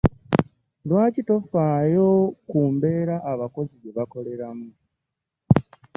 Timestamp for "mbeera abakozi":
2.73-3.75